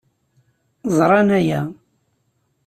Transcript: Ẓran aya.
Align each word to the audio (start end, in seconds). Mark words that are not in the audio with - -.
Ẓran 0.97 1.29
aya. 1.39 1.61